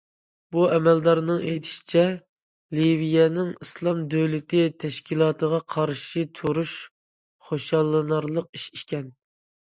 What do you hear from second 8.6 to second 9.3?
ئىش ئىكەن.